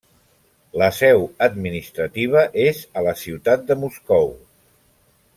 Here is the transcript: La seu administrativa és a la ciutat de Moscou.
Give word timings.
La 0.81 0.85
seu 0.99 1.25
administrativa 1.47 2.41
és 2.63 2.81
a 3.01 3.03
la 3.09 3.13
ciutat 3.25 3.67
de 3.69 3.77
Moscou. 3.83 4.33